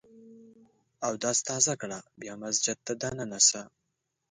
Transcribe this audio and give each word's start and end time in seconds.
اودس 1.07 1.37
تازه 1.49 1.73
کړه، 1.81 1.99
بیا 2.21 2.33
مسجد 2.43 2.77
ته 2.85 2.93
دننه 3.01 3.39
سه! 3.49 3.61